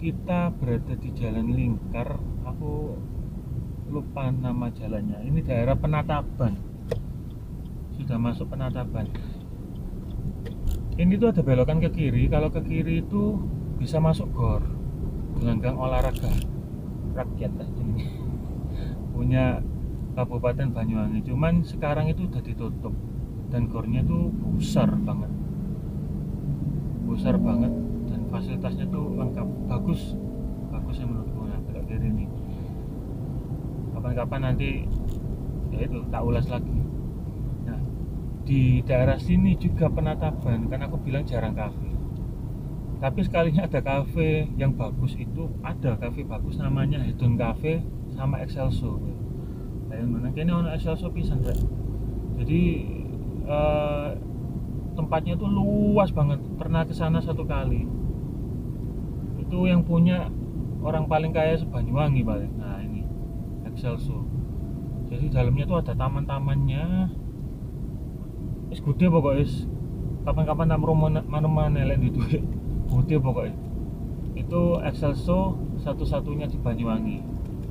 [0.00, 2.16] kita berada di jalan lingkar.
[2.48, 2.96] Aku
[3.92, 5.20] lupa nama jalannya.
[5.20, 6.56] Ini daerah penataban.
[8.00, 9.12] Sudah masuk penataban
[11.02, 12.30] ini tuh ada belokan ke kiri.
[12.30, 13.42] Kalau ke kiri itu
[13.76, 14.62] bisa masuk gor.
[15.42, 16.30] Gelanggang olahraga.
[17.12, 18.08] Rakyat lah ini
[19.14, 19.58] punya
[20.14, 21.26] Kabupaten Banyuwangi.
[21.26, 22.94] Cuman sekarang itu udah ditutup.
[23.50, 25.28] Dan gornya tuh besar banget.
[27.10, 27.72] Besar banget.
[28.06, 29.48] Dan fasilitasnya tuh lengkap.
[29.66, 30.14] Bagus.
[30.70, 31.42] Bagus ya menurutku.
[31.50, 32.26] Nah belok kiri ini.
[33.92, 34.86] Kapan-kapan nanti
[35.74, 36.81] ya itu tak ulas lagi
[38.42, 41.90] di daerah sini juga penataban kan aku bilang jarang kafe.
[43.02, 47.82] Tapi sekalinya ada kafe yang bagus itu ada kafe bagus namanya Hedon Cafe
[48.14, 48.98] sama Excelso.
[49.90, 51.58] Kayak mana kayaknya ono Excelso pisan Rek.
[52.42, 52.62] jadi
[53.46, 54.10] eh,
[54.94, 56.38] tempatnya tuh luas banget.
[56.58, 57.86] Pernah ke sana satu kali.
[59.38, 60.30] Itu yang punya
[60.82, 62.52] orang paling kaya sebanyuwangi paling.
[62.58, 63.02] Nah ini
[63.66, 64.26] Excelso.
[65.10, 66.84] Jadi dalamnya tuh ada taman-tamannya
[68.72, 69.68] es gede pokoknya es
[70.24, 72.42] kapan-kapan tak mau mana nelek di duit?
[72.88, 73.54] Gede pokoknya
[74.32, 77.18] itu Excelso satu-satunya di Banyuwangi.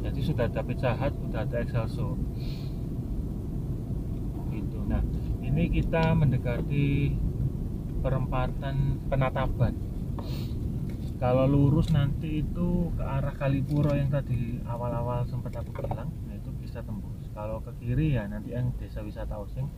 [0.02, 2.18] Jadi sudah ada Pizza Hut sudah ada Excelso.
[4.54, 4.80] Gitu.
[4.86, 5.02] Nah
[5.42, 7.18] ini kita mendekati
[8.02, 9.74] perempatan penataban
[11.22, 16.50] kalau lurus nanti itu ke arah Kalipuro yang tadi awal-awal sempat aku bilang nah itu
[16.58, 17.30] bisa tembus.
[17.38, 19.70] Kalau ke kiri ya nanti yang desa wisata Osing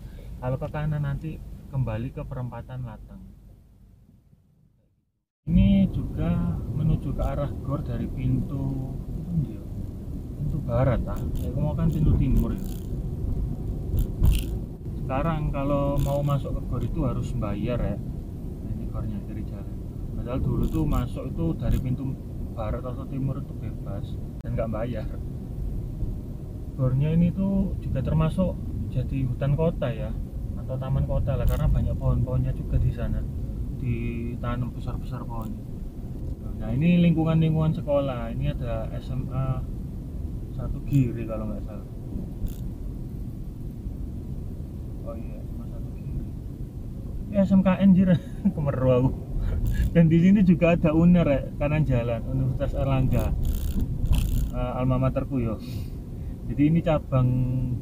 [0.43, 1.39] kalau ke kanan nanti
[1.71, 3.23] kembali ke perempatan Lateng.
[5.47, 8.91] Ini juga menuju ke arah gor dari pintu
[10.35, 11.15] pintu barat ah.
[11.39, 12.63] Saya mau kan pintu timur ya.
[14.99, 17.95] sekarang kalau mau masuk ke gor itu harus bayar ya.
[17.95, 19.77] Nah, ini gornya dari jalan.
[20.11, 22.03] Padahal dulu tuh masuk itu dari pintu
[22.51, 24.11] barat atau timur itu bebas
[24.43, 25.07] dan nggak bayar.
[26.75, 28.59] Gornya ini tuh juga termasuk
[28.91, 30.11] jadi hutan kota ya
[30.63, 33.19] atau taman kota lah karena banyak pohon-pohonnya juga di sana.
[33.77, 35.73] Ditanam besar-besar pohonnya
[36.63, 38.31] nah ini lingkungan-lingkungan sekolah.
[38.31, 39.47] Ini ada SMA
[40.55, 41.87] satu kiri kalau nggak salah.
[45.03, 46.23] Oh iya SMA satu kiri
[47.33, 48.15] SMKN jira
[48.55, 49.11] kemeru aku.
[49.91, 53.35] Dan di sini juga ada UNER ya, kanan jalan Universitas Erlangga.
[54.55, 55.59] Uh, alma materku yo.
[56.47, 57.27] Jadi ini cabang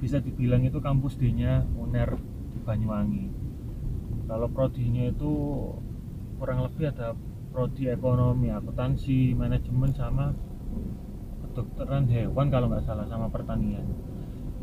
[0.02, 2.18] bisa dibilang itu kampus D nya UNER
[2.64, 3.26] Banyuwangi.
[4.30, 5.32] Kalau prodinya itu
[6.40, 7.14] kurang lebih ada
[7.52, 10.32] prodi ekonomi akuntansi manajemen sama
[11.44, 13.84] kedokteran hewan kalau nggak salah sama pertanian.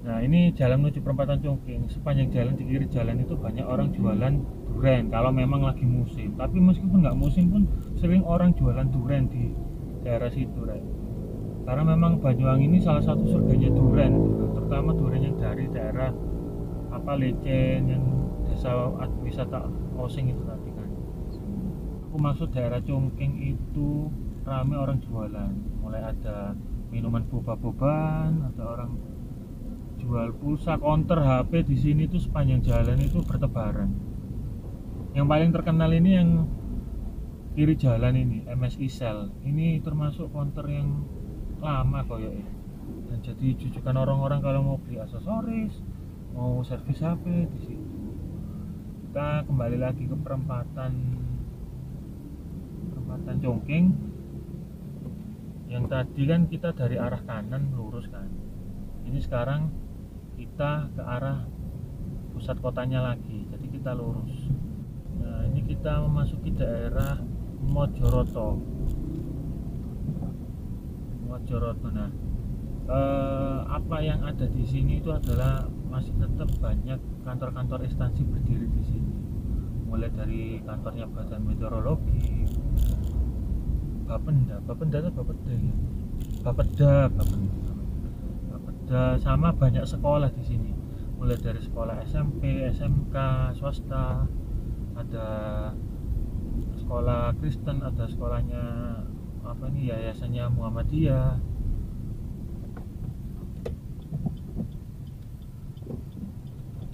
[0.09, 4.35] Nah ini jalan menuju perempatan Cungking sepanjang jalan di kiri jalan itu banyak orang jualan
[4.73, 6.33] duren kalau memang lagi musim.
[6.41, 7.63] Tapi meskipun nggak musim pun
[8.01, 9.53] sering orang jualan duren di
[10.03, 10.85] daerah situ Ren.
[11.69, 14.17] karena memang Banyuwangi ini salah satu surganya duren
[14.57, 16.09] terutama duren yang dari daerah
[16.99, 18.05] apa lecen yang
[18.51, 18.75] desa
[19.23, 20.89] wisata Osing itu tadi kan?
[22.11, 24.11] Aku maksud daerah Cungking itu
[24.43, 25.55] rame orang jualan.
[25.79, 26.59] Mulai ada
[26.91, 28.97] minuman boba-boban ada orang
[29.99, 33.95] jual pulsa counter HP di sini tuh sepanjang jalan itu bertebaran.
[35.15, 36.31] Yang paling terkenal ini yang
[37.55, 39.31] kiri jalan ini MSI Cell.
[39.43, 41.07] Ini termasuk counter yang
[41.59, 42.59] lama koyo ya
[43.09, 45.81] dan jadi jujukan orang-orang kalau mau beli aksesoris
[46.39, 47.99] mau servis HP di situ?
[49.11, 50.93] Kita kembali lagi ke perempatan
[52.95, 53.87] perempatan Congking.
[55.67, 58.31] Yang tadi kan kita dari arah kanan lurus kan.
[59.03, 59.67] Ini sekarang
[60.39, 61.43] kita ke arah
[62.31, 64.47] pusat kotanya lagi jadi kita lurus.
[65.19, 67.19] Nah ini kita memasuki daerah
[67.67, 68.63] Mojoroto.
[71.27, 72.11] Mojoroto nah.
[72.89, 78.83] Eh, apa yang ada di sini itu adalah masih tetap banyak kantor-kantor instansi berdiri di
[78.85, 79.15] sini.
[79.89, 82.45] Mulai dari kantornya Badan Meteorologi
[84.05, 84.61] Bapenda.
[84.65, 85.75] Bapenda atau Bapeda ya?
[86.45, 87.73] Bapeda Bapenda
[88.53, 89.03] Bapeda.
[89.21, 90.73] Sama banyak sekolah di sini.
[91.17, 93.17] Mulai dari sekolah SMP SMK
[93.57, 94.29] swasta.
[94.99, 95.27] Ada
[96.79, 98.65] sekolah Kristen ada sekolahnya
[99.47, 101.39] apa nih yayasannya Muhammadiyah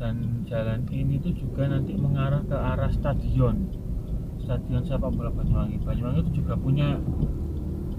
[0.04, 3.72] dan jalan ini tuh juga nanti mengarah ke arah stadion.
[4.36, 5.80] Stadion sepak bola Banyuwangi.
[5.80, 7.00] Banyuwangi itu juga punya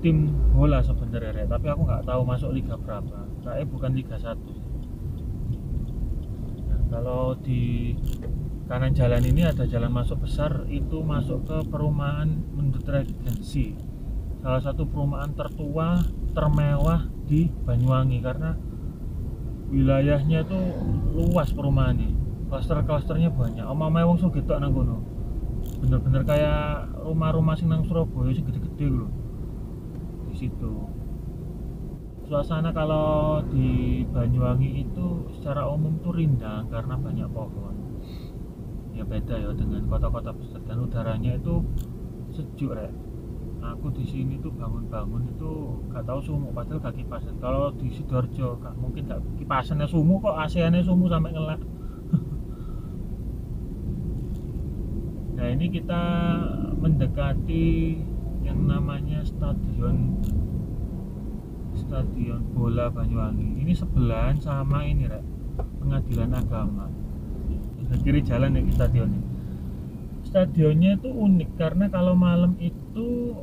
[0.06, 3.26] tim bola sebenarnya tapi aku nggak tahu masuk liga berapa.
[3.42, 4.38] Kayaknya bukan liga 1
[6.70, 7.94] nah, kalau di
[8.70, 13.78] kanan jalan ini ada jalan masuk besar itu masuk ke perumahan Mendut Regency
[14.46, 16.06] salah satu perumahan tertua
[16.38, 18.22] termewah di Banyuwangi.
[18.22, 18.54] Karena
[19.76, 20.60] wilayahnya itu
[21.12, 22.16] luas perumahan ini.
[22.48, 23.68] Klaster-klasternya banyak.
[23.68, 25.04] Oma mewong so gitu nang kono.
[25.84, 29.12] Bener-bener kayak rumah-rumah sing nang Surabaya sing gede-gede loh
[30.32, 30.74] di situ.
[32.26, 37.76] Suasana kalau di Banyuwangi itu secara umum tuh rindang karena banyak pohon.
[38.96, 40.64] Ya beda ya dengan kota-kota besar.
[40.64, 41.62] Dan udaranya itu
[42.32, 43.05] sejuk rek
[43.74, 47.34] aku di sini tuh bangun-bangun itu gak tahu sumuk padahal gak kipasan.
[47.42, 51.62] Kalau di sidoarjo gak mungkin gak kipasannya sumuk kok ASEANnya sumuk sampai ngelak.
[55.36, 56.04] Nah ini kita
[56.80, 58.00] mendekati
[58.48, 60.16] yang namanya stadion
[61.76, 63.60] stadion bola Banyuwangi.
[63.60, 65.26] Ini sebelahan sama ini rek
[65.84, 66.88] pengadilan agama.
[67.84, 69.36] Sebelah kiri jalan ya stadion ini
[70.36, 73.40] stadionnya itu unik karena kalau malam itu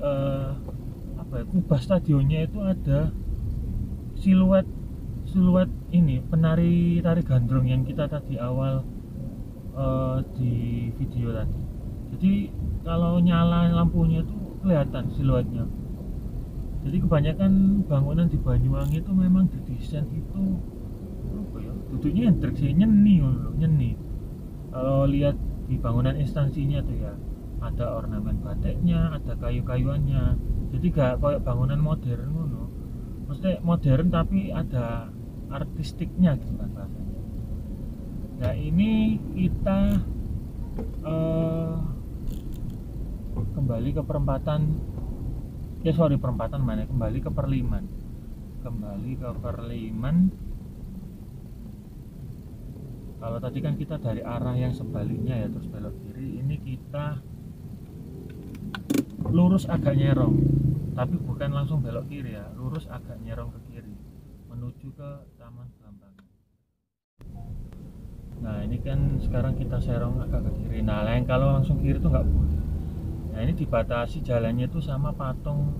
[0.00, 0.48] eh,
[1.20, 3.12] apa ya kubah stadionnya itu ada
[4.18, 4.66] siluet
[5.28, 8.82] siluet ini penari tari gandrung yang kita tadi awal
[9.76, 10.52] eh, di
[10.96, 11.60] video tadi.
[12.10, 12.32] Jadi
[12.82, 14.34] kalau nyala lampunya itu
[14.64, 15.64] kelihatan siluetnya.
[16.80, 20.42] Jadi kebanyakan bangunan di Banyuwangi itu memang didesain itu
[21.30, 23.94] apa ya duduknya yang sih nyeni loh nyeni.
[24.72, 25.36] Kalau lihat
[25.68, 27.12] di bangunan instansinya tuh ya
[27.60, 30.24] ada ornamen batiknya ada kayu-kayuannya.
[30.72, 32.64] Jadi gak kayak bangunan modern ngono.
[33.28, 35.12] Maksudnya modern tapi ada
[35.50, 37.20] artistiknya gitu kan bahasanya.
[38.40, 40.00] Nah ini kita
[41.04, 41.76] uh,
[43.54, 44.60] kembali ke perempatan.
[45.84, 46.88] Ya sorry perempatan mana?
[46.88, 47.84] Kembali ke perliman.
[48.64, 50.16] Kembali ke perliman.
[53.20, 56.40] Kalau tadi kan kita dari arah yang sebaliknya ya terus belok kiri.
[56.40, 57.20] Ini kita
[59.30, 60.36] lurus agak nyerong.
[60.94, 63.94] Tapi bukan langsung belok kiri ya lurus agak nyerong ke kiri
[64.50, 65.10] menuju ke
[65.40, 66.28] Taman Belambangan
[68.40, 70.80] nah ini kan sekarang kita serong agak ke kiri.
[70.80, 72.60] Nah lain kalau langsung kiri itu nggak boleh.
[73.32, 75.76] Nah ini dibatasi jalannya itu sama patung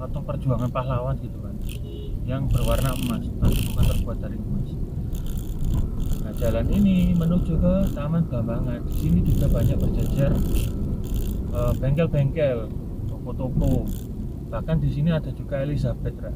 [0.00, 1.56] patung perjuangan pahlawan gitu kan
[2.24, 4.68] yang berwarna emas tapi bukan terbuat dari emas.
[6.24, 8.80] Nah, jalan ini menuju ke Taman Bambangan.
[8.88, 10.32] Di sini juga banyak berjajar
[11.78, 12.68] bengkel-bengkel,
[13.06, 13.86] toko-toko.
[14.50, 16.34] Bahkan di sini ada juga Elizabeth, Ra.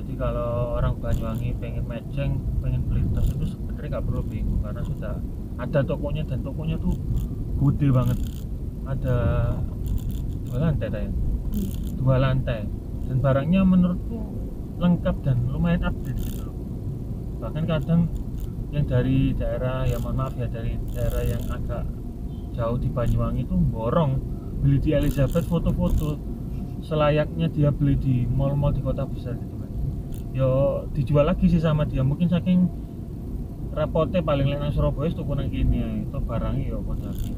[0.00, 4.82] Jadi kalau orang Banyuwangi pengen meceng, pengen beli tas itu sebenarnya nggak perlu bingung karena
[4.84, 5.20] sudah
[5.60, 6.96] ada tokonya dan tokonya tuh
[7.60, 8.18] gede banget.
[8.88, 9.16] Ada
[10.48, 11.10] dua lantai, ya.
[12.00, 12.60] Dua lantai.
[13.04, 14.18] Dan barangnya menurutku
[14.80, 16.56] lengkap dan lumayan update gitu loh.
[17.44, 18.08] Bahkan kadang
[18.70, 21.84] yang dari daerah ya mohon maaf ya dari daerah yang agak
[22.52, 24.18] jauh di Banyuwangi itu borong.
[24.60, 26.18] Beli di Elizabeth foto-foto.
[26.80, 29.70] Selayaknya dia beli di mall-mall di kota besar gitu kan
[30.30, 32.00] yo dijual lagi sih sama dia.
[32.00, 32.66] Mungkin saking
[33.70, 37.34] repotnya paling lain Surabaya itu gini ya itu barangnya yo lagi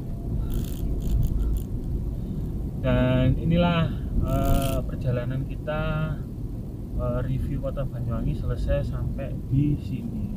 [2.83, 3.95] dan inilah
[4.27, 5.81] uh, perjalanan kita
[6.99, 10.35] uh, review kota Banyuwangi selesai sampai di sini.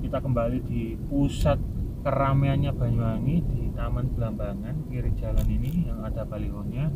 [0.00, 1.60] Kita kembali di pusat
[2.00, 6.92] keramaiannya Banyuwangi di Taman Belambangan kiri jalan ini yang ada balihonya.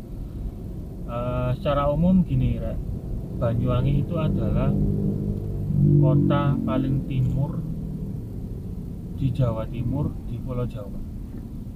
[1.07, 2.77] Uh, secara umum gini Rek.
[3.37, 4.73] Banyuwangi itu adalah
[6.01, 7.61] kota paling timur
[9.17, 10.99] di Jawa Timur di Pulau Jawa.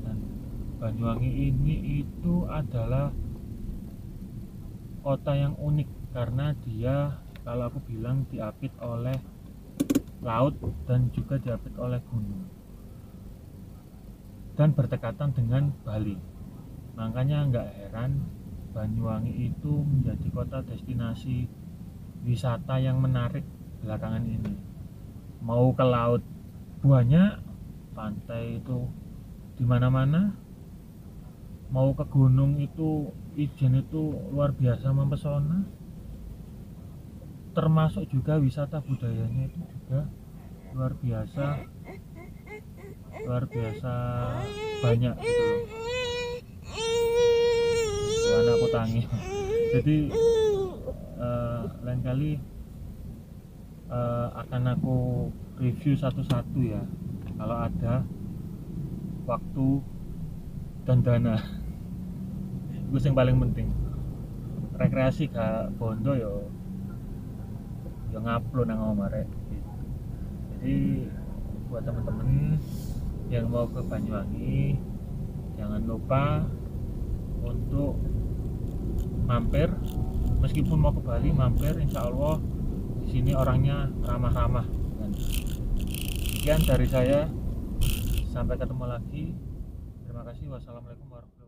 [0.04, 0.18] Dan
[0.82, 3.14] Banyuwangi ini itu adalah
[5.02, 9.18] kota yang unik karena dia kalau aku bilang diapit oleh
[10.22, 10.54] laut
[10.86, 12.51] dan juga diapit oleh gunung
[14.62, 16.22] dan berdekatan dengan Bali.
[16.94, 18.22] Makanya nggak heran
[18.78, 21.50] Banyuwangi itu menjadi kota destinasi
[22.22, 23.42] wisata yang menarik
[23.82, 24.54] belakangan ini.
[25.42, 26.22] Mau ke laut
[26.86, 27.42] banyak
[27.98, 28.86] pantai itu
[29.58, 30.38] di mana-mana.
[31.74, 35.66] Mau ke gunung itu Ijen itu luar biasa mempesona.
[37.58, 40.06] Termasuk juga wisata budayanya itu juga
[40.72, 41.66] luar biasa
[43.26, 43.94] luar biasa.
[44.82, 45.46] Banyak gitu.
[48.22, 49.06] Loh Tuh, anakku tangis
[49.72, 50.12] jadi
[51.16, 52.32] eh, lain kali
[53.88, 54.98] eh, akan aku
[55.64, 56.84] review satu-satu ya.
[57.40, 58.04] Kalau ada
[59.24, 59.68] waktu
[60.84, 61.40] dan dana.
[62.92, 63.72] Itu yang paling penting.
[64.76, 66.52] Rekreasi gak bondo yo
[68.12, 69.24] yo ngupload nang omare.
[70.60, 71.08] Jadi
[71.72, 72.60] buat temen-temen
[73.32, 74.76] yang mau ke Banyuwangi
[75.56, 76.44] jangan lupa
[77.48, 77.96] untuk
[79.24, 79.72] mampir.
[80.44, 82.44] Meskipun mau ke Bali mampir insya Allah
[83.00, 84.68] di sini orangnya ramah-ramah.
[85.00, 85.10] Dan
[86.28, 87.32] sekian dari saya.
[88.32, 89.36] Sampai ketemu lagi.
[90.08, 90.52] Terima kasih.
[90.52, 91.41] Wassalamualaikum warahmatullahi wabarakatuh